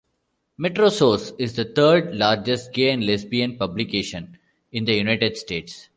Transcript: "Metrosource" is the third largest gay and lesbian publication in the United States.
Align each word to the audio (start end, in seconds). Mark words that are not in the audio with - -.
"Metrosource" 0.59 1.31
is 1.37 1.53
the 1.53 1.63
third 1.63 2.15
largest 2.15 2.73
gay 2.73 2.89
and 2.89 3.05
lesbian 3.05 3.55
publication 3.55 4.35
in 4.71 4.85
the 4.85 4.95
United 4.95 5.37
States. 5.37 5.89